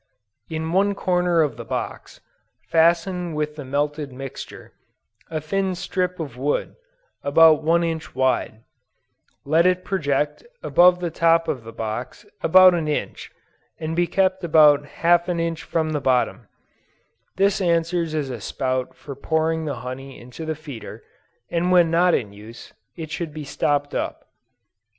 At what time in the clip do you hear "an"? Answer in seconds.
12.73-12.87, 15.29-15.39